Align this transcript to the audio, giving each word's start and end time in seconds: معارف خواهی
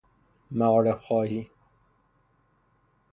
معارف 0.51 0.99
خواهی 1.01 1.49